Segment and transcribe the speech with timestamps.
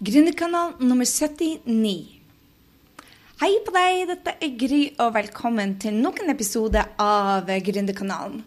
[0.00, 2.20] Gründerkanal nummer 79.
[3.42, 8.38] Hei på deg, dette er Gry, og velkommen til nok en episode av Gründerkanalen.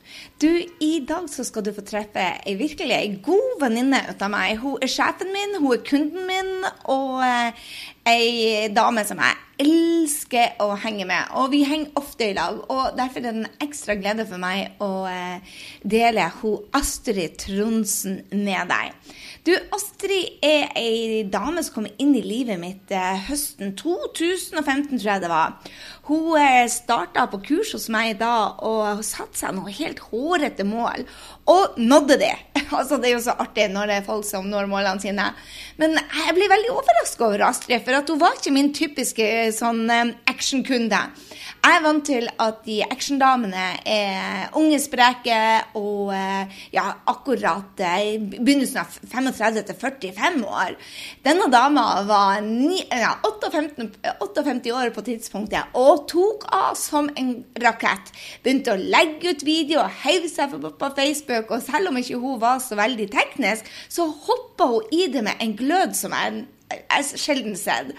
[0.41, 4.55] Du, i dag så skal du få treffe ei virkelig ei god venninne av meg.
[4.63, 6.51] Hun er sjefen min, hun er kunden min,
[6.89, 7.69] og eh,
[8.09, 11.37] ei dame som jeg elsker å henge med.
[11.37, 14.81] Og vi henger ofte i lag, og derfor er det en ekstra glede for meg
[14.81, 19.13] å eh, dele hun Astrid Tronsen med deg.
[19.43, 25.09] Du, Astrid er ei dame som kom inn i livet mitt eh, høsten 2015, tror
[25.09, 25.57] jeg det var.
[26.03, 31.05] Hun eh, starta på kurs hos meg da og satte seg noe helt hårete mål.
[31.51, 32.33] Og nådde det.
[32.77, 35.29] altså, det er jo så artig når det er folk som når målene sine.
[35.79, 39.85] Men jeg blir veldig overraska over Astrid, for at hun var ikke min typiske sånn
[39.91, 40.99] eh, actionkunde.
[41.63, 45.37] Jeg er vant til at de actiondamene er unge, spreke
[45.79, 50.75] og eh, ja, akkurat i begynnelsen av 35 til 45 år.
[51.23, 53.87] Denne dama var 9, ja, 58,
[54.19, 58.11] 58, år på tidspunktet og tok av som en rakett.
[58.43, 62.41] Begynte å legge ut video og heiv seg på Facebook, og selv om ikke hun
[62.41, 67.21] var så veldig teknisk, så hoppa hun i det med en glød som jeg, jeg
[67.21, 67.93] sjelden sett.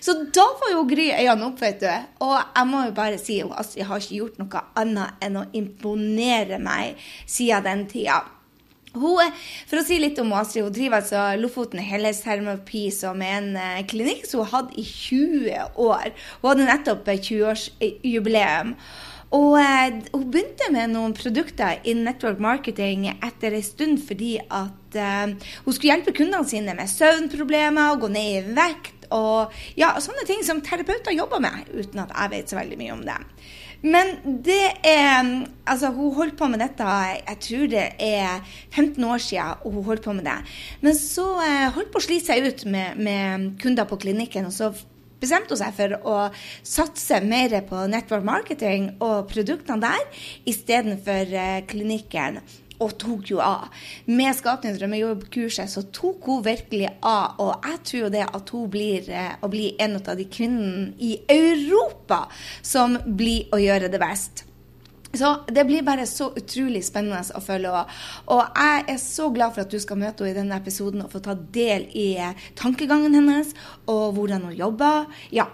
[0.00, 1.88] Så da får jo Gry øynene opp, vet du.
[2.24, 5.48] Og jeg må jo bare si at Astrid har ikke gjort noe annet enn å
[5.56, 8.22] imponere meg siden den tida.
[8.90, 9.36] Hun,
[9.70, 13.84] for å si litt om Astrid, hun driver altså Lofoten helhetsterapi som er en eh,
[13.86, 16.10] klinikk som hun hadde i 20 år.
[16.40, 18.74] Hun hadde nettopp 20-årsjubileum.
[19.38, 24.98] Og eh, hun begynte med noen produkter i network marketing etter en stund fordi at
[24.98, 30.26] eh, hun skulle hjelpe kundene sine med søvnproblemer, gå ned i vekt og ja, sånne
[30.26, 33.18] ting som terapeuter jobber med, uten at jeg vet så veldig mye om det.
[33.82, 38.40] Men det er Altså, hun holdt på med dette jeg tror det er
[38.74, 40.38] 15 år siden hun holdt på med det.
[40.82, 44.56] Men så eh, holdt på å slite seg ut med, med kunder på klinikken, og
[44.56, 44.72] så
[45.20, 46.16] bestemte hun seg for å
[46.66, 52.40] satse mer på network marketing og produktene der istedenfor eh, klinikken
[52.80, 53.68] og tok jo av.
[54.10, 58.68] Med Skapningens drømmejobb-kurset så tok hun virkelig av, og jeg tror jo det at hun
[58.72, 62.24] blir eh, å bli en av de kvinnene i Europa
[62.62, 64.46] som blir å gjøre det best.
[65.12, 67.98] Så det blir bare så utrolig spennende å følge henne.
[68.30, 71.10] Og jeg er så glad for at du skal møte henne i denne episoden og
[71.10, 73.50] få ta del i eh, tankegangen hennes
[73.90, 75.10] og hvordan hun jobber.
[75.34, 75.48] Ja,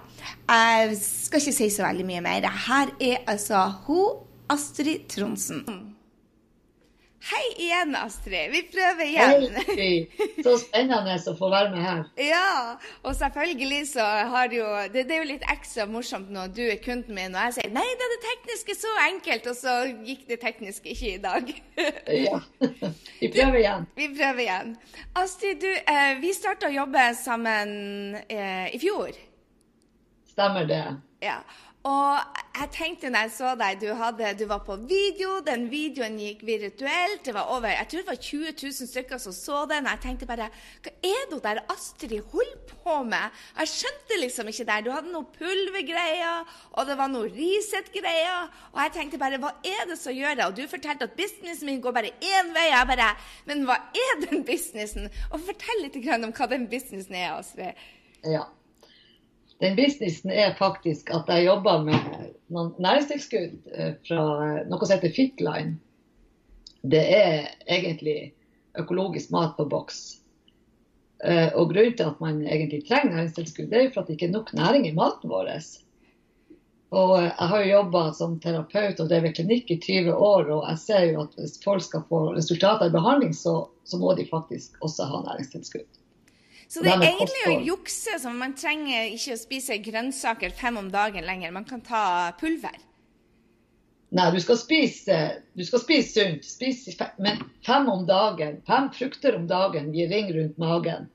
[0.45, 2.51] jeg skal ikke si så veldig mye mer.
[2.69, 5.96] Her er altså hun Astrid Tronsen.
[7.25, 8.51] Hei igjen, Astrid.
[8.53, 9.55] Vi prøver igjen.
[9.71, 9.95] Hei,
[10.45, 12.03] så spennende å få være med her.
[12.33, 16.63] Ja, og selvfølgelig så har jo det, det, er jo litt ekstra morsomt når du
[16.67, 19.77] er kunden min, og jeg sier nei, det er det tekniske så enkelt, og så
[20.07, 21.53] gikk det tekniske ikke i dag.
[22.27, 22.41] ja.
[23.21, 23.89] Vi prøver igjen.
[23.97, 24.77] Vi prøver igjen.
[25.17, 29.17] Astrid, du, eh, vi starta å jobbe sammen eh, i fjor.
[30.37, 30.85] Stemmer det.
[31.25, 31.41] Ja.
[31.87, 36.17] Og jeg tenkte når jeg så deg, du, hadde, du, var på video, den videoen
[36.19, 37.21] gikk virtuelt.
[37.23, 39.87] Det var over, jeg tror det var 20 000 stykker som så den.
[39.93, 40.49] Jeg tenkte bare
[40.83, 43.39] Hva er det der Astrid holder på med?
[43.61, 44.81] Jeg skjønte liksom ikke det.
[44.87, 48.51] Du hadde noe pulvergreier, og det var noe Riset-greier.
[48.73, 50.51] Og jeg tenkte bare Hva er det som gjør det?
[50.51, 52.67] Og du fortalte at businessen min går bare én vei.
[52.73, 53.13] Jeg bare
[53.47, 55.07] Men hva er den businessen?
[55.31, 57.79] Og fortell litt om hva den businessen er, Astrid.
[58.27, 58.49] Ja.
[59.63, 62.11] Den businessen er faktisk at jeg jobber med
[62.53, 64.27] noen næringstilskudd eh, fra
[64.69, 65.79] noe som heter Fitline.
[66.87, 68.19] Det er egentlig
[68.79, 70.03] økologisk mat på boks.
[71.25, 74.19] Eh, og grunnen til at man egentlig trenger næringstilskudd, det er jo for at det
[74.19, 75.51] ikke er nok næring i maten vår.
[76.97, 80.83] Og jeg har jo jobba som terapeut og drevet klinikk i 20 år, og jeg
[80.85, 84.77] ser jo at hvis folk skal få resultater i behandling, så, så må de faktisk
[84.85, 85.89] også ha næringstilskudd.
[86.69, 88.19] Så det er egentlig å jukse.
[88.23, 91.55] som Man trenger ikke å spise grønnsaker fem om dagen lenger.
[91.55, 92.79] Man kan ta pulver.
[94.17, 95.17] Nei, du skal spise,
[95.59, 96.47] du skal spise sunt.
[96.47, 98.61] Spise fem, men fem om dagen.
[98.67, 101.09] Fem frukter om dagen gir ring rundt magen.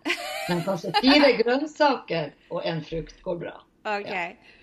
[0.49, 3.55] Men kanskje fire grønnsaker og en frukt går bra.
[3.81, 4.35] Okay.
[4.35, 4.57] Ja.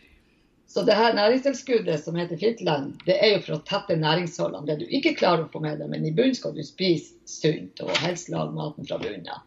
[0.69, 4.67] Så det her næringstilskuddet som heter Fitland, det er jo for å tette næringshullene.
[4.69, 7.81] Det du ikke klarer å få med deg, men i bunnen skal du spise sunt
[7.81, 9.47] og helst lage maten fra bunnen av.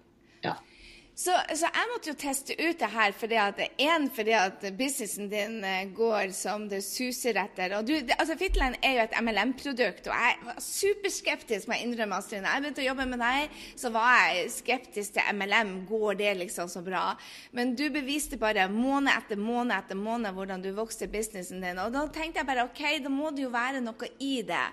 [1.21, 5.27] Så, så, jeg måtte jo teste ut det her fordi at, en, fordi at businessen
[5.29, 7.75] din eh, går som det suser etter.
[7.77, 12.18] Og du, altså Fitland er jo et MLM-produkt, og jeg var superskeptisk, må jeg innrømme.
[12.18, 12.41] Astrid.
[12.41, 15.75] Jeg begynte å jobbe med deg, så var jeg skeptisk til MLM.
[15.91, 17.03] Går det liksom så bra?
[17.53, 21.83] Men du beviste bare måned etter måned etter måned hvordan du vokste businessen din.
[21.85, 24.65] Og da tenkte jeg bare OK, da må det jo være noe i det.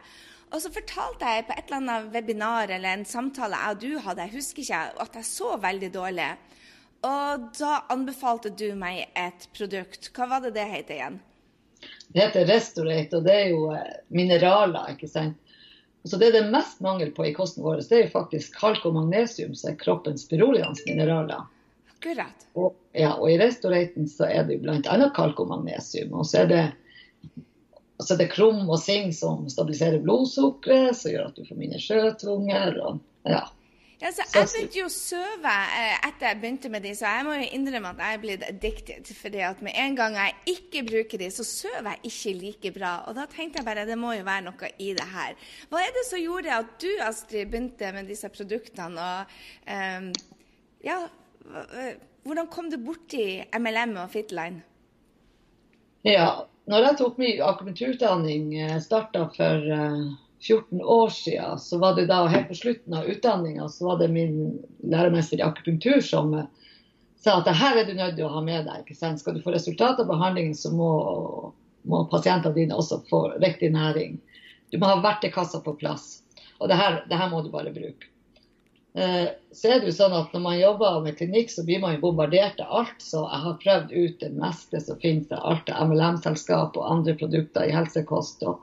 [0.48, 4.04] Og så fortalte jeg på et eller annet webinar eller en samtale jeg og du
[4.04, 6.28] hadde, jeg husker ikke, at jeg så veldig dårlig.
[7.06, 10.08] Og da anbefalte du meg et produkt.
[10.16, 11.20] Hva var det det het igjen?
[12.08, 15.36] Det heter Restorate, og det er jo eh, mineraler, ikke sant.
[16.08, 18.86] Så Det er det mest mangel på i kosten vår, det er jo faktisk kalk
[18.88, 21.44] og magnesium, som er kroppens mineraler.
[21.92, 22.46] Akkurat.
[22.54, 25.10] Og, ja, og i Restoraten så er det jo bl.a.
[25.14, 26.14] kalk og magnesium.
[26.14, 26.62] Og så er det
[28.06, 31.80] så er det krum og sing som stabiliserer blodsukkeret, som gjør at du får mindre
[31.82, 32.76] skjøtvunger.
[32.86, 33.44] Og, ja.
[33.98, 37.24] Ja, så jeg begynte jo å søve eh, etter jeg begynte med de, så jeg
[37.26, 39.08] må jo innrømme at jeg er blitt addicted.
[39.18, 42.92] fordi at med en gang jeg ikke bruker de, så søver jeg ikke like bra.
[43.10, 45.34] Og da tenkte jeg bare det må jo være noe i det her.
[45.72, 49.08] Hva er det som gjorde at du, Astrid, begynte med disse produktene?
[49.08, 49.34] Og
[49.66, 50.12] um,
[50.86, 51.00] ja,
[52.22, 53.26] hvordan kom du borti
[53.58, 54.62] MLM og Fitline?
[56.06, 60.08] Ja, når jeg tok min akupunkturutdanning, eh, starta for uh
[60.40, 64.08] 14 år siden, så var det da helt på slutten av utdanninga, så var det
[64.08, 66.44] min læremester i akupunktur som eh,
[67.18, 68.84] sa at det her er du nødt til å ha med deg.
[68.84, 69.20] ikke sant?
[69.20, 70.90] Skal du få resultat av behandlingen, så må,
[71.82, 74.20] må pasientene dine også få riktig næring.
[74.70, 76.22] Du må ha verktøykassa på plass.
[76.62, 78.12] Og det her, det her, må du bare bruke.
[78.94, 81.94] Eh, så er det jo sånn at Når man jobber med klinikk, så blir man
[81.94, 82.98] jo bombardert av alt.
[83.02, 87.14] Så jeg har prøvd ut det meste som finnes av alt av MLM-selskap og andre
[87.20, 88.42] produkter i helsekost.
[88.42, 88.62] og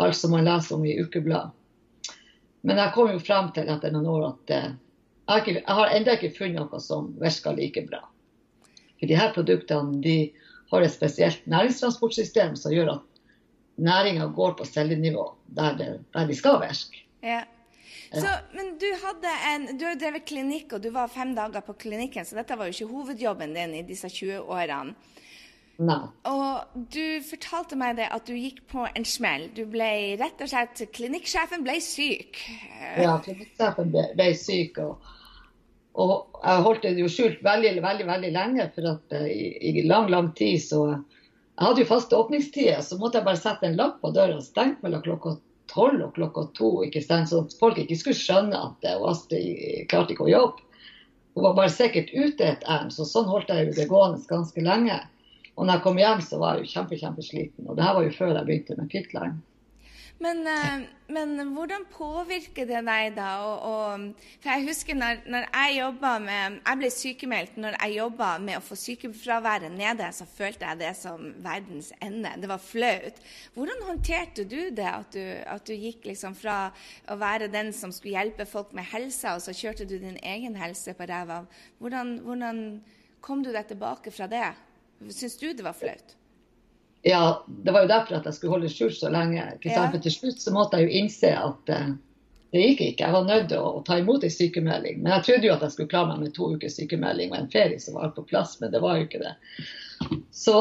[0.00, 1.50] alt som man leser om i ukeblad.
[2.60, 4.70] Men jeg kom jo frem til etter noen år at eh,
[5.30, 8.00] jeg, har ennå ikke funnet noe som virker like bra.
[9.00, 10.16] For de her produktene de
[10.72, 13.22] har et spesielt næringstransportsystem som gjør at
[13.80, 15.78] næringa går på cellenivå der,
[16.12, 17.04] der de skal virke.
[17.24, 17.44] Ja.
[18.12, 22.26] Så, men du en, du har drevet klinikk, og du var fem dager på klinikken,
[22.26, 24.96] så dette var jo ikke hovedjobben din i disse 20 årene.
[25.80, 26.00] Nei.
[26.28, 29.46] Og du fortalte meg det at du gikk på en smell.
[29.56, 32.36] Du ble rett og slett Klinikksjefen ble syk.
[33.00, 34.76] Ja, klinikksjefen ble, ble syk.
[34.84, 35.08] Og,
[35.96, 38.66] og, jeg holdt det jo skjult veldig, veldig veldig lenge.
[38.74, 42.96] For at uh, i, i, lang, lang tid så Jeg hadde jo faste åpningstider, så
[43.00, 45.34] måtte jeg bare sette en lapp på døra og stenge mellom klokka
[45.70, 46.72] tolv og klokka to.
[46.86, 47.30] ikke sant?
[47.30, 50.66] Så folk ikke skulle skjønne at Astrid klarte ikke å jobbe.
[51.34, 54.98] Hun var bare sikkert ute et ærend, så sånn holdt jeg det gående ganske lenge.
[55.54, 57.68] Og når jeg kom hjem, så var jeg jo kjempe, kjempesliten.
[57.68, 59.38] Og det her var jo før jeg begynte med Fitline.
[60.20, 63.28] Men, eh, men, hvordan påvirker det deg da?
[63.40, 67.94] Og, og, for jeg husker når, når jeg jobba med Jeg ble sykemeldt når jeg
[67.94, 72.34] jobba med å få sykefraværet nede, så følte jeg det som verdens ende.
[72.36, 73.24] Det var flaut.
[73.56, 75.24] Hvordan håndterte du det, at du,
[75.56, 76.60] at du gikk liksom fra
[77.08, 80.60] å være den som skulle hjelpe folk med helsa, og så kjørte du din egen
[80.60, 81.46] helse på ræva?
[81.80, 82.64] Hvordan, hvordan
[83.24, 84.50] kom du deg tilbake fra det?
[85.08, 86.19] Syns du det var flaut?
[87.02, 89.40] Ja, det var jo derfor at jeg skulle holde skjult så lenge.
[89.64, 89.86] Ja.
[89.88, 91.92] For til slutt så måtte jeg jo innse at uh,
[92.50, 93.06] det gikk ikke.
[93.06, 95.00] Jeg var nødt til å, å, ta imot en sykemelding.
[95.00, 97.52] Men jeg trodde jo at jeg skulle klare meg med to ukers sykemelding og en
[97.52, 99.32] ferie som var på plass, men det var jo ikke det.
[100.34, 100.56] Så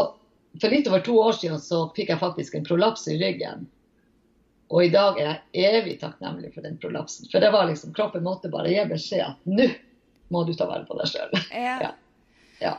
[0.62, 3.68] for litt over to år siden så fikk jeg faktisk en prolaps i ryggen.
[4.70, 7.28] Og i dag er jeg evig takknemlig for den prolapsen.
[7.32, 9.66] For det var liksom, kroppen måtte bare gi beskjed at nå
[10.30, 11.34] må du ta vare på deg sjøl.
[11.50, 11.76] Ja.
[11.82, 11.92] ja.
[12.62, 12.76] ja.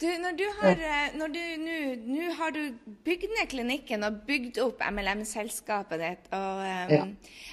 [0.00, 2.60] Du, når du har, eh, når du, nå, har du
[3.04, 6.30] bygd ned klinikken og bygd opp MLM-selskapet ditt.
[6.32, 7.02] og um, ja.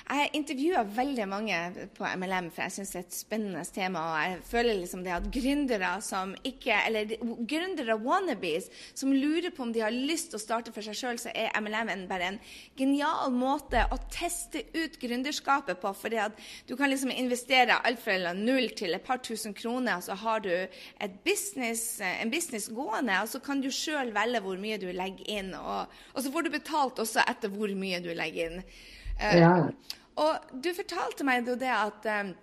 [0.08, 1.58] Jeg intervjua veldig mange
[1.98, 4.04] på MLM, for jeg syns det er et spennende tema.
[4.06, 7.18] og Jeg føler liksom det at gründere som ikke, eller
[7.52, 11.20] gründere wannabes som lurer på om de har lyst til å starte for seg sjøl,
[11.20, 12.40] så er MLM en, bare en
[12.80, 15.92] genial måte å teste ut gründerskapet på.
[16.00, 16.40] fordi at
[16.72, 20.48] du kan liksom investere alt fra null til et par tusen kroner, og så har
[20.48, 20.54] du
[21.28, 25.30] business, en business business gående, og så kan du sjøl velge hvor mye du legger
[25.40, 25.54] inn.
[25.58, 28.68] Og, og, så får du betalt også etter hvor mye du legger inn.
[29.18, 29.54] Uh, ja.
[30.18, 32.36] Og du fortalte meg det at um,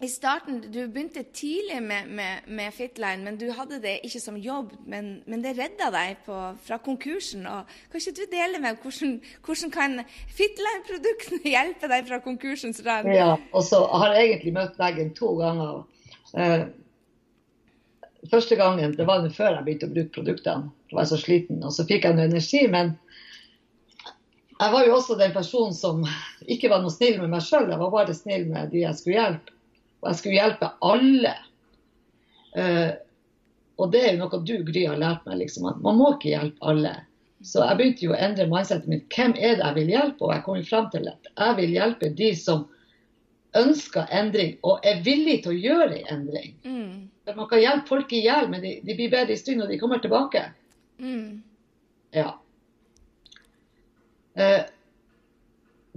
[0.00, 4.36] i starten, Du begynte tidlig med, med, med, Fitline, men du hadde det ikke som
[4.36, 4.72] jobb.
[4.86, 7.44] Men, men det redda deg på, fra konkursen.
[7.46, 10.00] og Kan ikke du dele med hvordan, hvordan kan
[10.38, 13.12] Fitline-produktene hjelpe deg fra konkursens rand?
[13.12, 15.84] Ja, og så har jeg egentlig møtt veggen to ganger.
[16.32, 16.64] Uh,
[18.28, 20.72] første gangen det var før jeg begynte å bruke produktene.
[20.90, 22.64] Da var jeg så sliten, og så fikk jeg noe energi.
[22.72, 22.94] Men
[24.60, 26.02] jeg var jo også den personen som
[26.50, 27.70] ikke var noe snill med meg sjøl.
[27.70, 29.54] Jeg var bare snill med de jeg skulle hjelpe.
[30.00, 31.36] Og jeg skulle hjelpe alle.
[32.56, 32.90] Uh,
[33.80, 36.34] og det er jo noe du, Gry, har lært meg, liksom, at man må ikke
[36.34, 36.92] hjelpe alle.
[37.46, 39.06] Så jeg begynte jo å endre mindsetet mitt.
[39.14, 40.26] Hvem er det jeg vil hjelpe?
[40.26, 42.66] Og jeg kom fram til at jeg vil hjelpe de som
[43.56, 46.52] ønsker endring og er villig til å gjøre en endring.
[46.68, 46.92] Mm.
[47.36, 49.78] Man kan hjelpe folk i hjel, men de, de, blir bedre i stund når de
[49.80, 50.44] kommer tilbake.
[51.00, 51.42] Mm.
[52.16, 52.34] Ja.
[54.34, 54.62] Eh,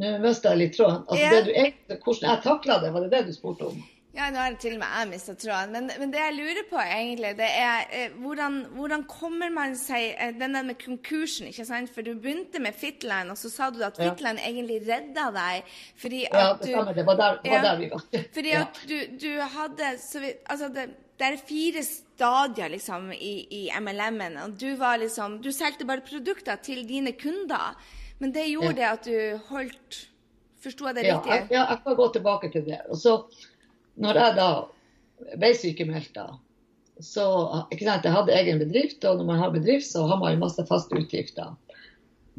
[0.01, 1.03] Nå mista jeg litt tråden.
[1.05, 1.97] Altså, ja.
[2.01, 3.81] hvordan jeg takla det, var det det du spurte om?
[4.13, 5.71] Ja, nå har til og med jeg mista tråden.
[5.73, 10.11] Men, men, det jeg lurer på, egentlig, det er eh, hvordan, hvordan, kommer man seg
[10.21, 11.89] eh, Den der med konkursen, ikke sant?
[11.93, 14.11] For du begynte med Fitland, og så sa du at ja.
[14.11, 16.93] Fitline egentlig redda deg fordi at ja, det stemmer.
[16.93, 18.05] Det var der, var ja, der vi var.
[18.37, 23.33] fordi at du, du hadde så vidt Altså, det, det, er fire stadier liksom i,
[23.49, 27.77] i MLM-en, og du var liksom Du solgte bare produkter til dine kunder,
[28.19, 30.07] men det gjorde det at du holdt
[30.63, 31.27] Forsto jeg det riktig?
[31.27, 32.77] Ja, jeg, ja, jeg kan gå tilbake til det.
[32.87, 33.17] Og så
[33.99, 34.49] når jeg da
[35.35, 36.37] ble sykemeldt, da,
[37.03, 37.25] så
[37.73, 40.43] ikke sant, Jeg hadde egen bedrift, og når man har bedrift, så har man jo
[40.45, 41.51] masse faste utgifter.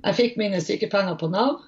[0.05, 1.63] Jeg fikk mine sykepenger på Nav,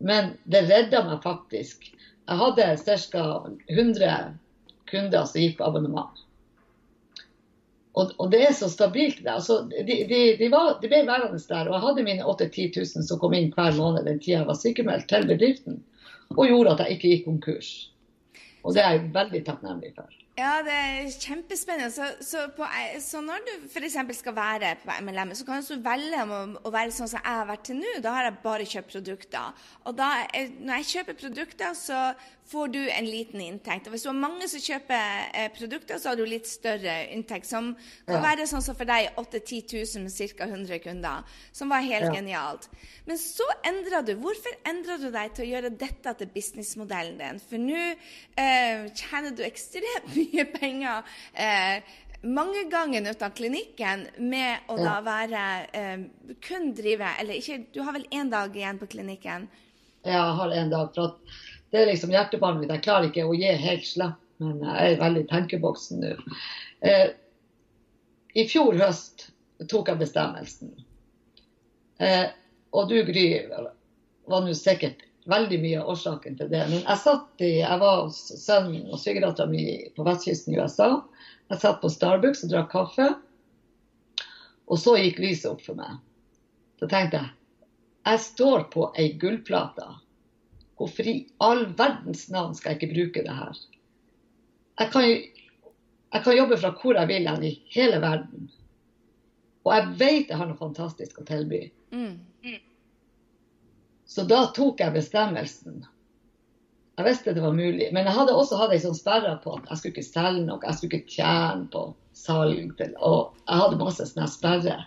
[0.00, 1.90] men det redda meg faktisk.
[1.90, 3.24] Jeg hadde ca.
[3.68, 4.34] 100
[4.90, 6.22] kunder som gikk på abonnement.
[7.98, 11.68] Og, og, det er så stabilt Altså, de, de, de, var, de, ble værende der.
[11.68, 14.58] Og jeg hadde mine 8000-10 000 som kom inn hver måned den tida jeg var
[14.60, 15.80] sykemeldt, til bedriften.
[16.36, 17.70] Og gjorde at jeg ikke gikk konkurs.
[18.62, 20.19] Og det er jeg veldig takknemlig for.
[20.40, 21.90] Ja, det er kjempespennende.
[21.92, 22.64] Så, så, på,
[23.04, 23.98] så når du f.eks.
[24.16, 27.48] skal være på MLM, så kan du velge å, å, være sånn som jeg har
[27.50, 27.94] vært til nå.
[28.04, 29.64] Da har jeg bare kjøpt produkter.
[29.84, 30.10] Og da,
[30.60, 32.00] når jeg kjøper produkter, så
[32.50, 33.86] får du en liten inntekt.
[33.86, 37.46] Og hvis du har mange som kjøper eh, produkter, så har du litt større inntekt.
[37.50, 37.74] Som
[38.08, 38.22] kan ja.
[38.24, 40.48] være sånn som for deg 8000-10 000 med ca.
[40.48, 41.36] 100 kunder.
[41.54, 42.14] Som var helt ja.
[42.16, 42.66] genialt.
[43.06, 44.14] Men så endra du.
[44.22, 47.42] Hvorfor endra du deg til å gjøre dette til businessmodellen din?
[47.44, 50.29] For nå eh, tjener du ekstremt mye
[50.60, 51.02] penger.
[51.32, 51.82] Eh,
[52.22, 56.02] mange ganger ut av klinikken med å da være eh,
[56.44, 59.48] kun drive Eller ikke, du har vel én dag igjen på klinikken?
[60.02, 60.92] Ja, jeg har én dag.
[60.94, 61.16] for
[61.70, 62.72] det er liksom hjertebarnet mitt.
[62.74, 66.14] Jeg klarer ikke å gi helt slipp, men jeg er veldig i tenkeboksen nå.
[66.80, 67.10] Eh,
[68.34, 69.28] I fjor høst
[69.70, 70.72] tok jeg bestemmelsen.
[72.00, 72.26] Eh,
[72.72, 76.62] og du, Gry, var nå sikkert veldig mye av årsaken til det.
[76.68, 79.64] Men jeg satt i, jeg var hos sønnen og svigerdattera mi
[79.96, 80.92] på vestkysten i USA.
[81.50, 83.08] Jeg satt på Starbucks og drakk kaffe.
[84.70, 85.98] Og så gikk lyset opp for meg.
[86.80, 87.36] Så tenkte jeg
[88.08, 89.84] jeg står på ei gullplate
[90.80, 93.58] Hvorfor i all verdens navn skal jeg ikke bruke det her?
[94.80, 98.46] Jeg kan, jeg kan jobbe fra hvor jeg vil hen i hele verden.
[99.66, 101.66] Og jeg vet jeg har noe fantastisk å tilby.
[101.92, 102.16] Mm.
[104.10, 105.84] Så da tok jeg bestemmelsen.
[106.98, 107.92] Jeg visste det var mulig.
[107.94, 110.58] Men jeg hadde også hatt ei sånn sperre på at jeg skulle ikke selge noe,
[110.66, 111.84] jeg skulle ikke tjene på
[112.18, 112.74] salg.
[112.80, 114.82] Til, og jeg hadde masse sånne sperrer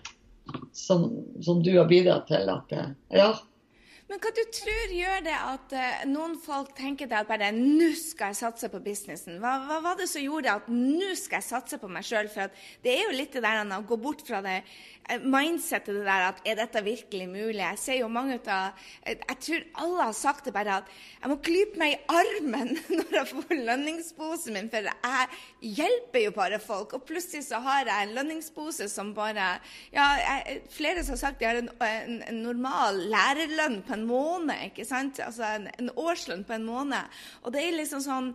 [0.75, 1.07] som,
[1.41, 2.75] som, du har bidratt til at
[3.15, 3.31] Ja,
[4.13, 7.87] men hva du tror gjør det at uh, noen folk tenker det at bare nå
[7.97, 9.39] skal jeg satse på businessen?
[9.41, 12.29] Hva, hva var det som gjorde at nå skal jeg satse på meg sjøl?
[12.29, 12.53] For
[12.85, 16.27] det er jo litt det der å gå bort fra det uh, mindsetet det der
[16.27, 17.63] at er dette virkelig mulig?
[17.63, 20.93] Jeg ser jo mange ut av uh, Jeg tror alle har sagt det bare at
[20.93, 26.35] jeg må klype meg i armen når jeg får lønningsposen min, for jeg hjelper jo
[26.37, 26.93] bare folk.
[26.93, 29.55] Og plutselig så har jeg en lønningspose som bare
[29.89, 34.67] Ja, jeg, flere som har sagt de har en, en, normal lærerlønn på en måned,
[34.69, 35.21] ikke sant?
[35.23, 37.17] Altså en, en årslønn på en måned.
[37.43, 38.31] Og det er liksom sånn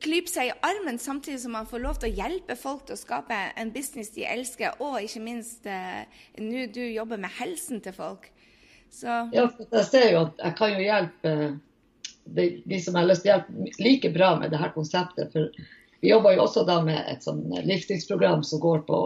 [0.00, 3.00] klype seg i armen samtidig som man får lov til å hjelpe folk til å
[3.00, 6.06] skape en business de elsker, og ikke minst eh,
[6.40, 8.30] nå du jobber med helsen til folk.
[8.88, 9.10] Så.
[9.34, 11.32] Ja, for jeg ser jo at jeg kan jo hjelpe
[12.24, 15.34] de, de som har lyst til å hjelpe like bra med det her konseptet.
[15.34, 15.50] For
[16.00, 19.00] vi jobber jo også da med et sånn livsstilsprogram som går på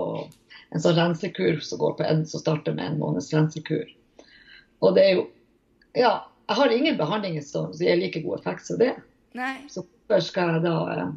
[0.69, 3.89] en sånn rensekur som går på en som starter med en måneds rensekur.
[4.85, 5.27] Og det er jo
[5.97, 8.95] Ja, jeg har ingen behandlinger som gir like god effekt som det.
[9.37, 9.55] Nei.
[9.71, 11.11] Så hvorfor skal jeg da eh,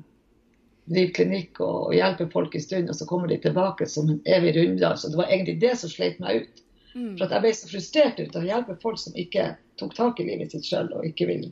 [0.92, 4.56] drive klinikk og hjelpe folk en stund, og så kommer de tilbake som en evig
[4.58, 5.04] runddans.
[5.04, 6.64] Så det var egentlig det som sleit meg ut.
[6.92, 7.16] Mm.
[7.16, 10.28] For jeg ble så frustrert ut av å hjelpe folk som ikke tok tak i
[10.28, 11.50] livet sitt sjøl, og ikke vil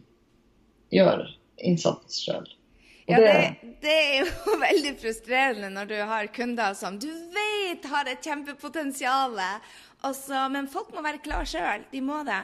[0.94, 1.30] gjøre
[1.64, 2.48] innsats sjøl.
[3.10, 8.10] Ja, det, det, er jo veldig frustrerende når du har kunder som du vet har
[8.12, 9.40] et kjempepotensial,
[10.54, 11.88] men folk må være klar sjøl.
[11.94, 12.44] De må det.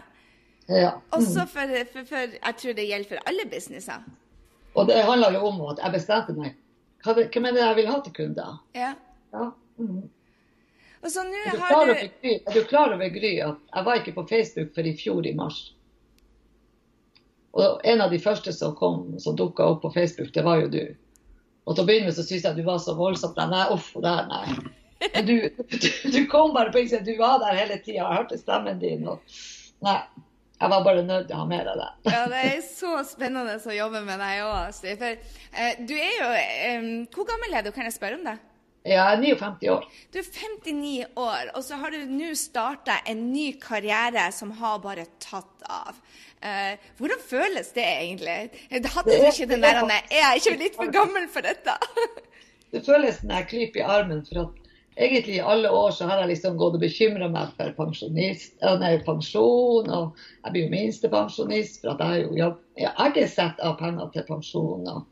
[0.68, 0.92] Ja.
[0.92, 1.18] Mm.
[1.20, 4.06] Også for, for, for, Jeg tror det gjelder for alle businesser.
[4.76, 6.56] Og det handler jo om at jeg bestemte meg.
[7.06, 8.58] Hvem er det jeg vil ha til kunder?
[8.76, 8.94] Ja.
[9.34, 9.50] ja.
[9.78, 10.10] Mm.
[11.06, 14.28] Og så nå har du Er du klar over, Gry, at jeg var ikke på
[14.30, 15.60] Facebook før i fjor i mars?
[17.56, 20.72] Og en av de første som kom, som dukka opp på Facebook, det var jo
[20.74, 20.82] du.
[21.66, 23.94] Og til å begynne med så syntes jeg at du var så voldsomt Nei, uff,
[24.02, 24.74] det her, nei.
[25.14, 25.36] Men du,
[25.86, 27.06] du, du kom bare på innsiden.
[27.08, 28.02] Du var der hele tida.
[28.02, 29.08] Jeg hørte stemmen din.
[29.08, 29.38] Og,
[29.86, 30.00] nei.
[30.56, 31.88] Jeg var bare nødt til å ha mer av det.
[32.14, 36.30] ja, det er så spennende å jobbe med deg òg, For eh, du er jo
[36.40, 38.38] eh, Hvor gammel er du, kan jeg spørre om det?
[38.86, 39.86] Jeg er 59 år.
[40.14, 44.78] Du er 59 år, og så har du nå starta en ny karriere som har
[44.84, 45.98] bare tatt av.
[46.46, 48.36] Uh, hvordan føles det egentlig?
[48.70, 51.74] Det hadde du ikke den der Er jeg ikke litt for gammel for dette?
[52.76, 54.22] det føles når jeg klyper i armen.
[54.28, 54.65] For at
[54.96, 59.90] egentlig i alle år så har jeg liksom gått og bekymra meg for nei, pensjon.
[59.90, 64.14] Og jeg blir jo minstepensjonist, for at jeg, jo, jeg har ikke sett av penger
[64.14, 64.88] til pensjon.
[64.88, 65.04] og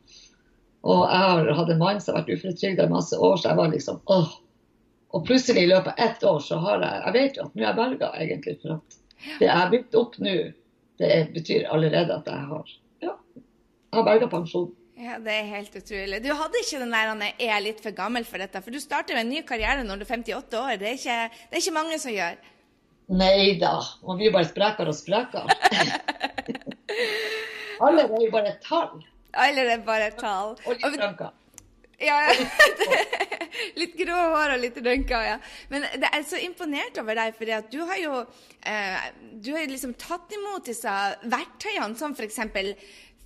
[0.83, 3.59] og jeg har hatt en mann som har vært uføretrygda i masse år, så jeg
[3.59, 4.33] var liksom åh.
[5.15, 7.61] Og plutselig i løpet av ett år så har jeg Jeg vet jo at nå
[7.61, 8.55] er jeg berga, egentlig.
[8.61, 8.97] For at
[9.39, 10.35] det jeg har bygd opp nå,
[10.99, 12.73] det betyr allerede at jeg har
[13.05, 13.13] ja,
[13.93, 14.73] har berga pensjon.
[14.95, 16.23] Ja, Det er helt utrolig.
[16.23, 19.15] Du hadde ikke den der 'jeg er litt for gammel for dette', for du starter
[19.17, 20.77] en ny karriere når du er 58 år.
[20.77, 22.35] Det er ikke, det er ikke mange som gjør.
[23.09, 23.81] Nei da.
[24.05, 25.49] Man blir bare sprekere og sprekere.
[27.83, 29.03] Alle er jo bare et tall.
[29.33, 30.57] Alle er bare tall.
[30.65, 31.29] Og litt rønka.
[31.99, 32.19] Ja,
[33.79, 35.37] litt grå hår og litt rønka, ja.
[35.69, 38.13] Men det er så imponert over deg, for du har jo
[38.61, 39.09] eh,
[39.41, 42.39] du har liksom tatt imot disse verktøyene, som f.eks.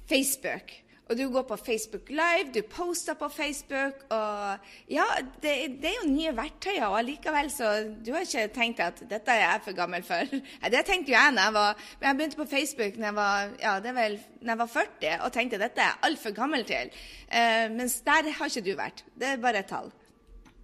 [0.07, 0.86] Facebook.
[1.07, 5.05] Og du går på Facebook Live, du poster på Facebook, og ja,
[5.43, 7.69] det, det er jo nye verktøyer, og allikevel så
[8.05, 10.33] Du har ikke tenkt at dette er jeg for gammel for?
[10.73, 13.53] Det tenkte jo jeg da jeg var Men Jeg begynte på Facebook når jeg var,
[13.61, 16.67] ja, det er vel, når jeg var 40 og tenkte dette er jeg altfor gammel
[16.67, 16.91] til.
[17.31, 19.03] Uh, mens der har ikke du vært.
[19.15, 19.89] Det er bare et tall.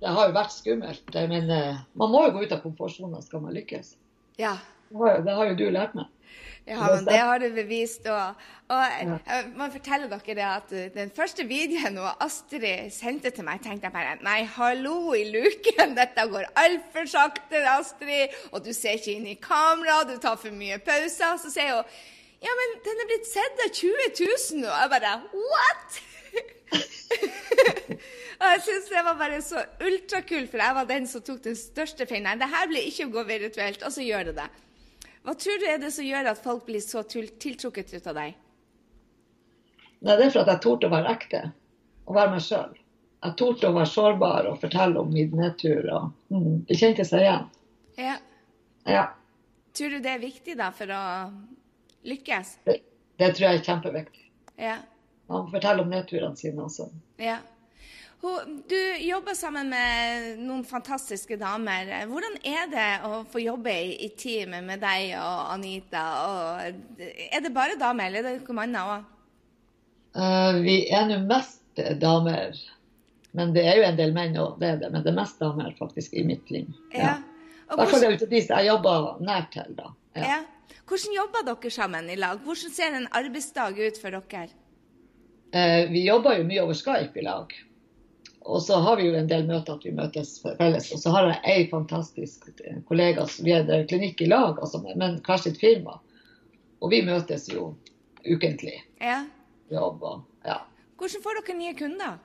[0.03, 3.43] Det har jo vært skummelt, men uh, man må jo gå ut av komfortsonen skal
[3.45, 3.95] man lykkes.
[4.41, 4.57] Ja.
[4.91, 6.12] Det har jo du lært meg.
[6.67, 8.08] Ja, men det har du bevist.
[8.08, 13.62] Og, og jeg må fortelle dere det at den første videoen Astrid sendte til meg,
[13.63, 18.34] tenkte jeg bare Nei, hallo i luken, dette går altfor sakte, Astrid.
[18.51, 21.39] Og du ser ikke inn i kamera, du tar for mye pauser.
[21.41, 22.01] Så sier hun
[22.43, 24.67] ja, men den er blitt sett av 20 000 nå.
[24.67, 26.01] Og jeg bare what?
[28.41, 31.55] og jeg syns det var bare så ultrakult, for jeg var den som tok den
[31.55, 32.41] største feilen.
[32.41, 34.50] Det her blir ikke å gå virtuelt, og så gjør det det.
[35.24, 38.39] Hva tror du er det som gjør at folk blir så tiltrukket ut av deg?
[40.03, 41.44] Nei, det er for at jeg torde å være ekte
[42.03, 42.74] og være meg sjøl.
[43.24, 45.88] Jeg torde å være sårbar og fortelle om min nedtur.
[45.96, 47.46] og mm, Det kjente seg igjen.
[47.96, 48.18] Ja.
[48.89, 49.05] ja.
[49.72, 51.03] Tror du det er viktig da for å
[52.03, 52.57] lykkes?
[52.68, 52.81] Det,
[53.22, 54.25] det tror jeg er kjempeviktig.
[54.59, 54.75] Ja.
[55.31, 56.90] Man forteller om nedturene sine også.
[57.24, 57.40] Ja.
[58.24, 61.90] Du jobber sammen med noen fantastiske damer.
[62.07, 66.03] Hvordan er det å få jobbe i, team med deg og Anita?
[66.24, 69.09] Og er det bare damer, eller er det noen andre òg?
[70.16, 72.55] Uh, vi er nå mest damer.
[73.36, 74.94] Men det er jo en del menn òg, det er det.
[74.94, 76.72] Men det er mest damer faktisk i mitt liv.
[76.96, 77.18] Ja.
[77.74, 79.75] I hvert fall de som jeg jobber nært til.
[79.75, 79.92] da.
[80.16, 80.38] Ja.
[80.38, 80.79] ja.
[80.88, 82.40] Hvordan jobber dere sammen i lag?
[82.48, 84.48] Hvordan ser en arbeidsdag ut for dere?
[85.51, 87.51] Uh, vi jobber jo mye over Skype i lag.
[88.44, 90.90] Og så har vi jo en del møter at vi møtes felles.
[90.92, 92.50] Og så har jeg ei fantastisk
[92.90, 96.00] kollega som vi er klinikk i lag, altså, men hver sitt firma.
[96.84, 97.72] Og vi møtes jo
[98.27, 98.75] ukentlig.
[99.00, 99.24] Ja.
[99.72, 100.60] Jobb og ja.
[101.00, 102.20] Hvordan får dere nye kunder?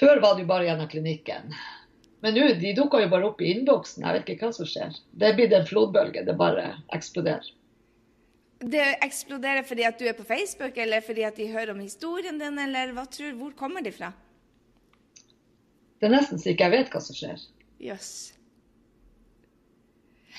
[0.00, 1.56] Før var det jo bare gjennom klinikken.
[2.24, 4.04] Men nå de dukker jo bare opp i innboksen.
[4.04, 4.96] Jeg vet ikke hva som skjer.
[5.12, 6.24] Det blitt en flodbølge.
[6.26, 7.50] Det bare eksploderer.
[8.70, 12.38] Det eksploderer fordi at du er på Facebook, eller fordi at de hører om historien
[12.40, 14.12] din, eller hva tror, hvor kommer de fra?
[16.00, 17.44] Det er nesten så ikke jeg vet hva som skjer.
[17.82, 18.08] Jøss.
[18.08, 18.34] Yes.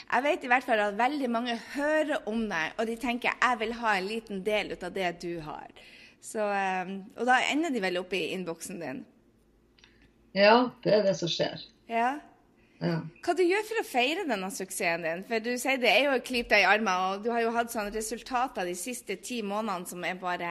[0.04, 3.60] Jeg vet i hvert fall at veldig mange hører om deg, og de tenker jeg
[3.62, 5.72] vil ha en liten del ut av det du har.
[6.22, 9.04] Så, ehm, og da ender de vel opp i innboksen din?
[10.36, 11.62] Ja, det er det som skjer.
[11.90, 12.18] Ja.
[12.84, 12.98] Ja.
[13.24, 15.22] Hva du gjør for å feire denne suksessen din?
[15.30, 17.54] For du sier det er jo å klype deg i armen, og du har jo
[17.56, 20.50] hatt sånne resultater de siste ti månedene som er bare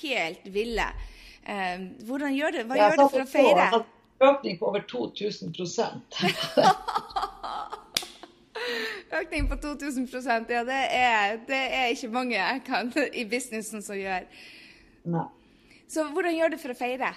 [0.00, 0.88] helt ville.
[1.40, 3.48] Uh, hvordan gjør du, Hva gjør du for å feire?
[3.48, 5.54] Jeg har hatt økning på over 2000
[9.20, 13.96] Økning på 2000% ja det er, det er ikke mange jeg kan, i businessen som
[13.98, 14.28] gjør.
[15.10, 15.24] Nei.
[15.90, 17.10] Så hvordan gjør du for å feire?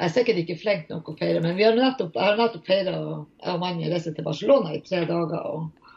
[0.00, 2.64] Jeg er sikkert ikke flink nok å feire, men vi har nettopp, jeg har nettopp
[2.64, 5.42] feira Jeg og mannen reiste til Barcelona i tre dager.
[5.44, 5.90] Og,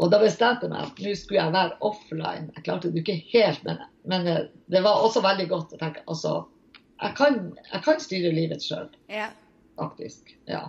[0.00, 2.48] og da bestemte jeg meg at nå skulle jeg være offline.
[2.56, 4.30] Jeg klarte det ikke helt, men, men
[4.72, 6.32] det var også veldig godt å tenke altså,
[7.02, 7.38] jeg, kan,
[7.68, 9.28] jeg kan styre livet sjøl, ja.
[9.76, 10.32] faktisk.
[10.48, 10.64] Ja.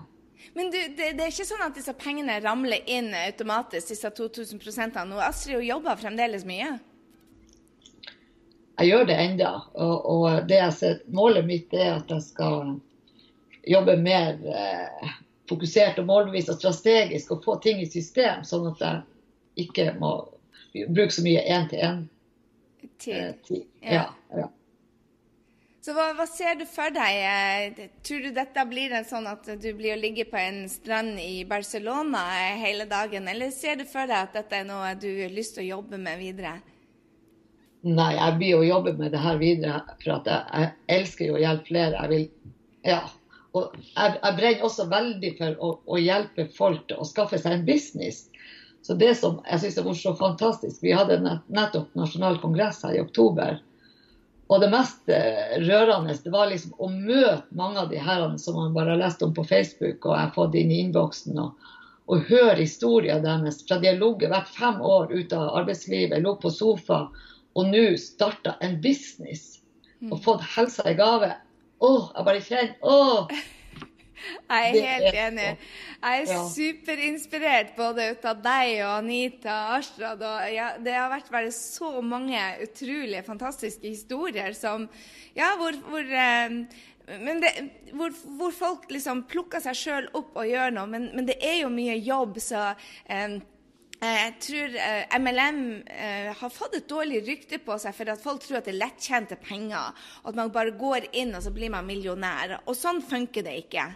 [0.54, 4.60] Men du, det, det, er ikke sånn at disse pengene ramler inn automatisk, disse 2000
[4.60, 5.16] prosentene.
[5.16, 6.76] Og Astrid jobber fremdeles mye?
[8.80, 9.54] Jeg gjør det enda.
[9.76, 12.78] Og, og det ser, målet mitt er at jeg skal
[13.68, 15.16] jobbe mer eh,
[15.50, 20.14] fokusert og målbevisst og strategisk og få ting i system, sånn at jeg ikke må
[20.94, 22.08] bruke så mye én-til-én.
[23.00, 23.36] Tid.
[23.82, 24.08] Eh, ja.
[24.36, 24.48] Ja,
[25.84, 27.20] Så hva, hva, ser du for deg?
[27.26, 31.20] Eh, tror du dette blir en sånn at du blir å ligge på en strand
[31.24, 32.26] i Barcelona
[32.60, 35.66] hele dagen, eller ser du for deg at dette er noe du har lyst til
[35.66, 36.60] å jobbe med videre?
[37.88, 41.38] Nei, jeg blir å jobbe med det her videre, for at jeg, jeg elsker jo
[41.38, 42.02] å hjelpe flere.
[42.02, 42.58] Jeg vil,
[42.90, 43.00] ja.
[43.56, 47.56] Og jeg, jeg brenner også veldig for å, å, hjelpe folk til å skaffe seg
[47.56, 48.26] en business.
[48.84, 53.02] Så det som jeg syns var så fantastisk Vi hadde nettopp nasjonal kongress her i
[53.02, 53.58] oktober.
[54.50, 58.58] Og det mest eh, rørende det var liksom å møte mange av de herrene som
[58.58, 61.40] man bare har lest om på Facebook, og jeg har fått inn i innboksen.
[61.40, 61.74] Og,
[62.10, 66.36] og høre historien deres fra de har ligget hvert fem år ute av arbeidslivet, lå
[66.42, 67.06] på sofa
[67.60, 69.60] og nå starta en business
[70.08, 70.24] og mm.
[70.24, 71.34] fått helsa i gave.
[71.80, 73.00] Å, jeg bare kjenner Å!
[74.50, 75.44] Jeg er helt enig.
[76.04, 80.24] Jeg er superinspirert både ut av deg og Anita Ashrad.
[80.28, 84.90] Og ja, det har vært bare så mange utrolig fantastiske historier som
[85.38, 86.58] Ja, hvor, hvor eh,
[87.08, 87.54] det,
[87.94, 91.62] hvor, hvor, folk liksom plukker seg sjøl opp og gjør noe, men, men, det er
[91.64, 92.74] jo mye jobb, så
[93.10, 93.40] Eh,
[94.00, 94.76] jeg tror
[95.20, 98.70] MLM eh, eh, har fått et dårlig rykte på seg for at folk tror at
[98.70, 99.92] det er lettjente penger.
[100.24, 102.62] At man bare går inn og så blir man millionær.
[102.66, 103.90] Og sånn funker det ikke.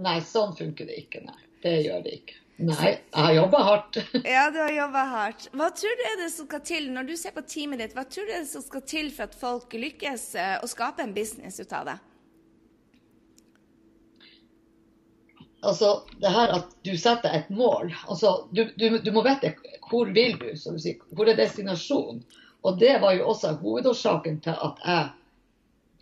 [0.00, 1.22] Nei, sånn funker det ikke.
[1.28, 2.40] Nei, det gjør det ikke.
[2.56, 4.00] Nei, jeg har jobba hardt.
[4.36, 5.48] ja, du har jobba hardt.
[5.52, 8.06] Hva tror du er det som skal til, når du ser på teamet ditt, hva
[8.08, 10.30] tror du er det som skal til for at folk lykkes
[10.64, 11.98] å skape en business ut av det?
[15.66, 15.90] Altså
[16.22, 17.92] det her at du setter et mål.
[18.08, 19.54] Altså, du, du, du må vite
[19.90, 20.98] hvor vil du, som du sier.
[21.14, 22.22] Hvor er destinasjonen?
[22.66, 25.10] Og det var jo også hovedårsaken til at jeg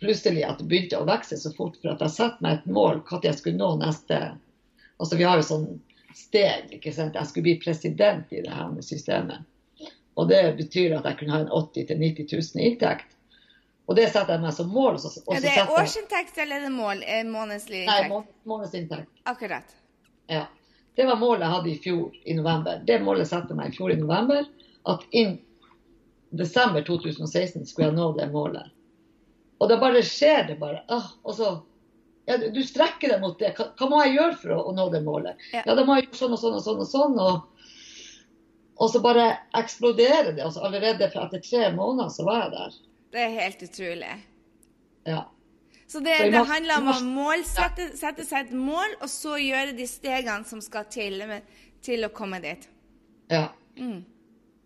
[0.01, 1.77] plutselig at det begynte å vokse så fort.
[1.81, 4.21] For at jeg satte meg et mål når jeg skulle nå neste
[4.95, 5.65] Altså vi har jo sånn
[6.15, 6.69] steg.
[6.77, 7.17] ikke sant?
[7.19, 9.43] Jeg skulle bli president i det her med systemet.
[10.15, 13.14] Og det betyr at jeg kunne ha en 80 000-90 000 i inntekt.
[13.85, 14.97] Og det setter jeg meg som mål.
[14.97, 18.13] Også er det årsinntekt eller er det mål, Månedslig inntekt?
[18.13, 19.11] Nei, månedsinntekt.
[19.29, 19.75] Akkurat.
[20.31, 20.45] Ja.
[20.95, 22.79] Det var målet jeg hadde i fjor i november.
[22.87, 24.47] Det målet satte jeg meg i fjor i november.
[24.89, 25.41] At innen
[26.35, 28.71] desember 2016 skulle jeg nå det målet.
[29.59, 30.81] Og da bare skjer det bare.
[30.91, 31.51] Ah, og så
[32.25, 33.53] ja, Du strekker deg mot det.
[33.57, 35.45] Hva, hva, må jeg gjøre for å, å nå det målet?
[35.53, 35.61] Ja.
[35.61, 37.19] ja, da må jeg gjøre sånn og sånn og sånn og sånn.
[37.21, 37.69] Og,
[38.81, 40.43] og så bare eksploderer det.
[40.47, 42.79] Altså, allerede etter tre måneder så var jeg der.
[43.15, 44.11] Det er helt utrolig.
[45.07, 45.21] Ja.
[45.87, 49.85] Så det, det handler om å målsette, sette seg et mål, og så gjøre de
[49.87, 51.21] stegene som skal til
[51.85, 52.65] til å komme dit.
[53.31, 53.47] Ja.
[53.77, 54.01] Mm.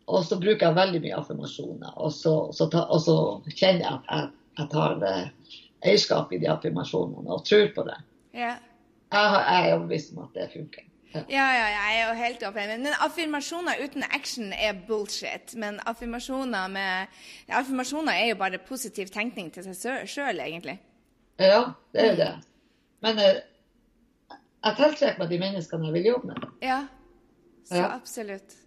[0.10, 1.94] Og så bruker jeg veldig mye affirmasjoner.
[2.02, 3.18] Og så, så, ta, og så
[3.52, 4.30] kjenner jeg at jeg,
[4.62, 5.16] jeg tar det,
[5.86, 8.00] eierskap i de affirmasjonene og tror på det.
[8.36, 8.56] Ja.
[9.14, 10.89] Jeg, jeg er overbevist om at det funker.
[11.14, 12.74] Ja, ja, jeg er jo helt åpen.
[12.84, 15.56] Men affirmasjoner uten action er bullshit.
[15.58, 20.78] Men affirmasjoner, med, affirmasjoner er jo bare positiv tenkning til seg sjøl, egentlig.
[21.40, 22.32] Ja, det er jo det.
[23.06, 23.42] Men eh,
[24.66, 26.48] jeg tiltrekker meg de menneskene jeg vil jobbe med.
[26.62, 26.84] Ja,
[27.70, 27.90] så ja.
[27.96, 28.58] absolutt.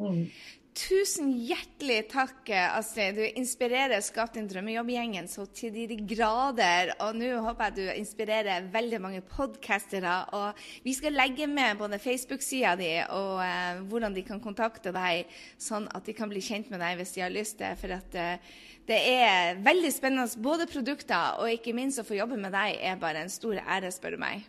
[0.00, 0.24] Mm.
[0.72, 3.18] Tusen hjertelig takk, Astrid.
[3.18, 6.94] Du inspirerer Skap din drømmejobb-gjengen så til de grader.
[7.04, 10.14] Og nå håper jeg du inspirerer veldig mange podkastere.
[10.32, 15.28] Og vi skal legge med både Facebook-sida di og eh, hvordan de kan kontakte deg,
[15.60, 18.16] sånn at de kan bli kjent med deg hvis de har lyst til For at
[18.16, 18.56] eh,
[18.88, 20.40] det er veldig spennende.
[20.40, 23.92] Både produkter og ikke minst å få jobbe med deg er bare en stor ære,
[23.92, 24.48] spør du meg.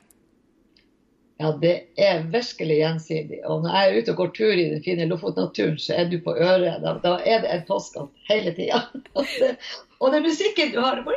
[1.44, 3.42] Ja, det er virkelig gjensidig.
[3.52, 6.16] Og når jeg er ute og går tur i den fine Lofotnaturen, så er du
[6.24, 6.78] på øret.
[6.86, 8.80] Da, da er det en postkast hele tida.
[10.04, 11.04] Og, er musikken du har.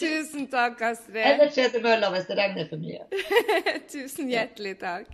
[0.00, 1.22] Tusen takk, Astrid.
[1.22, 3.02] Eller tredemølla hvis det regner for mye.
[3.94, 5.10] Tusen hjertelig takk.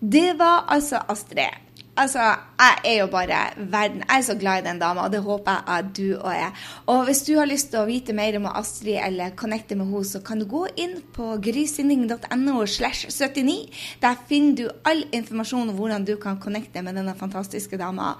[0.00, 1.67] Det var altså Astrid.
[1.98, 2.20] Altså,
[2.58, 4.04] jeg er jo bare verden.
[4.04, 6.52] Jeg er så glad i den dama, og det håper jeg at du òg er.
[6.86, 10.04] Og hvis du har lyst til å vite mer om Astrid eller connecte med henne,
[10.06, 13.56] så kan du gå inn på grysynding.no slash 79.
[14.02, 18.14] Der finner du all informasjon om hvordan du kan connecte med denne fantastiske dama.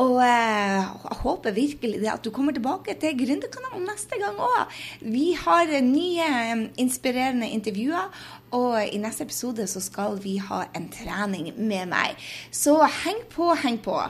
[0.00, 4.72] Og eh, jeg håper virkelig at du kommer tilbake til Gründerkanalen neste gang òg.
[5.04, 8.08] Vi har nye eh, inspirerende intervjuer,
[8.56, 12.16] og i neste episode så skal vi ha en trening med meg.
[12.50, 14.00] Så heng på, heng på.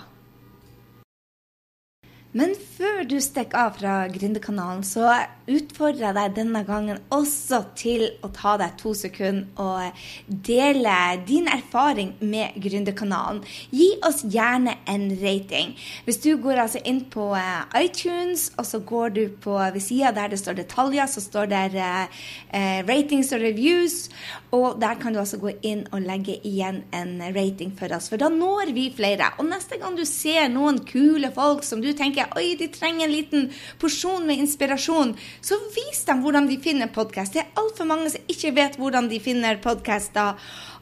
[2.33, 5.11] Men før du stikker av fra Gründerkanalen, så
[5.51, 10.95] utfordrer deg denne gangen også til å ta deg to sekunder og dele
[11.27, 13.43] din erfaring med Gründerkanalen.
[13.75, 15.75] Gi oss gjerne en rating.
[16.07, 20.13] Hvis du går altså inn på eh, iTunes, og så går du på ved sida
[20.15, 24.09] der det står detaljer, så står der uh, ratings og reviews.
[24.53, 28.21] Og der kan du altså gå inn og legge igjen en rating for oss, for
[28.21, 29.31] da når vi flere.
[29.41, 33.15] Og neste gang du ser noen kule folk som du tenker oi, de trenger en
[33.15, 33.49] liten
[33.81, 37.35] porsjon med inspirasjon, så vis dem hvordan de finner podkast.
[37.35, 40.39] Det er altfor mange som ikke vet hvordan de finner podkaster.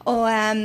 [0.09, 0.61] Og um,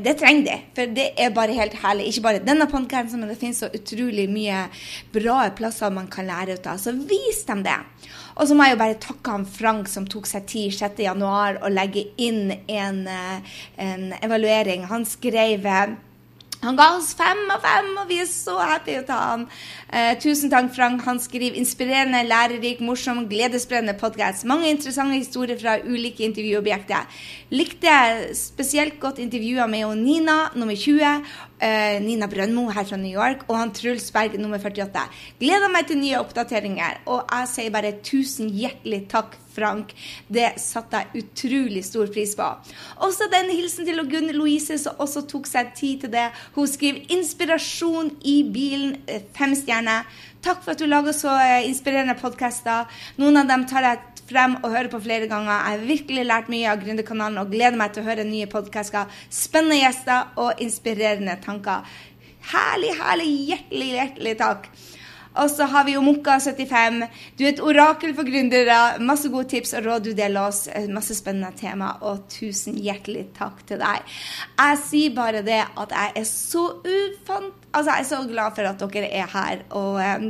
[0.00, 2.08] det trenger de, for det er bare helt herlig.
[2.08, 4.64] Ikke bare denne podkasten, men det finnes så utrolig mye
[5.12, 6.80] bra plasser man kan lære ut av.
[6.80, 7.76] Så vis dem det.
[8.38, 11.70] Og så må jeg jo bare takke han Frank som tok seg tid 6.1 å
[11.72, 14.86] legge inn en, eh, en evaluering.
[14.88, 15.96] Han skrev eh,
[16.60, 19.44] han ga oss fem av fem, og vi er så happy å ta han.
[19.94, 21.04] Eh, tusen takk, Frank.
[21.06, 24.46] Han skriver inspirerende, lærerik, morsom, gledesspredende podkast.
[24.48, 27.06] Mange interessante historier fra ulike intervjuobjekter.
[27.54, 27.94] Likte
[28.34, 31.22] spesielt godt intervjua med Nina, nummer 20,
[31.62, 35.04] uh, Nina Brøndmo her fra New York og han Truls Berg nummer 48.
[35.40, 39.90] Gleder meg til nye oppdateringer, og jeg sier bare tusen hjertelig takk, Frank.
[40.30, 42.46] Det satte jeg utrolig stor pris på.
[43.02, 46.28] Også den hilsen til Gunn Louise, som også tok seg tid til det.
[46.54, 50.06] Hun skriver 'inspirasjon i bilen', eh, fem stjerner.
[50.42, 52.86] Takk for at du lager så eh, inspirerende podkaster.
[53.18, 55.54] Noen av dem tar jeg frem og hører på flere ganger.
[55.54, 59.08] Jeg har virkelig lært mye av Gründerkanalen og gleder meg til å høre nye podkaster,
[59.30, 61.88] spennende gjester og inspirerende tanker.
[62.52, 64.70] Herlig, herlig, hjertelig, hjertelig takk.
[65.38, 67.04] Og så har vi jo Mokka75.
[67.38, 68.78] Du er et orakel for gründere.
[69.04, 70.64] Masse gode tips og råd du deler oss.
[70.90, 71.92] Masse spennende tema.
[72.08, 74.18] Og tusen hjertelig takk til deg.
[74.58, 77.54] Jeg sier bare det at jeg er så ufant...
[77.70, 79.64] Altså, jeg er så glad for at dere er her.
[79.78, 80.28] Og eh,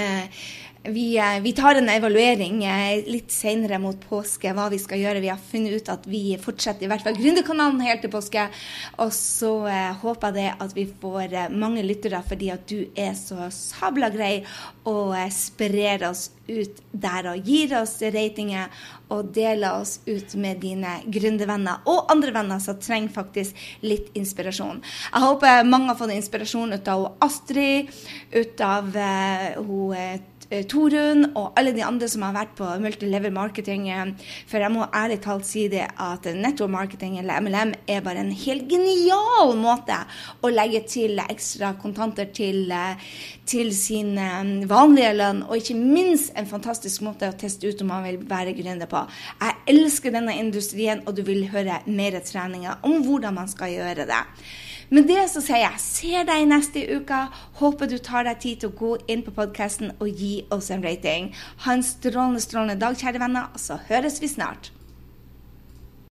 [0.00, 0.42] eh
[0.82, 5.20] vi, eh, vi, tar en evaluering eh, litt senere mot påske, hva vi skal gjøre.
[5.20, 8.46] Vi har funnet ut at vi fortsetter i hvert fall Gründerkanalen helt til påske.
[9.04, 13.12] Og så eh, håper jeg det at vi får mange lyttere fordi at du er
[13.18, 14.38] så sabla grei
[14.88, 18.72] og sprer oss ut der og gir oss ratinger
[19.12, 24.80] og deler oss ut med dine gründervenner og andre venner som trenger faktisk litt inspirasjon.
[24.80, 27.90] Jeg håper mange har fått inspirasjon ut av Astrid,
[28.34, 30.26] ut av uh, hun
[30.70, 33.88] Torunn og alle de andre som har vært på multilevel marketing.
[33.90, 34.12] Eh,
[34.50, 38.32] for jeg må ærlig talt si det at network marketing eller MLM er bare en
[38.34, 39.98] helt genial måte
[40.42, 42.96] å legge til ekstra kontanter til, eh,
[43.46, 44.14] til sin
[44.70, 48.54] vanlige lønn, og ikke minst en fantastisk måte å teste ut om man vil være
[48.54, 49.06] gründer på.
[49.40, 54.06] Jeg elsker denne industrien, og du vil høre mer treninger om hvordan man skal gjøre
[54.06, 54.24] det.
[54.90, 57.20] Med det så sier jeg ser deg neste uke.
[57.60, 60.82] Håper du tar deg tid til å gå inn på podkasten og gi oss en
[60.82, 61.28] rating.
[61.62, 64.72] Ha en strålende, strålende dag, kjære venner, så høres vi snart.